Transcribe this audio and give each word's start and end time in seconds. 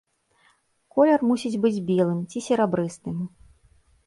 Колер 0.95 1.25
мусіць 1.31 1.59
быць 1.67 1.83
белым 1.91 2.25
ці 2.33 2.45
серабрыстым. 2.47 3.17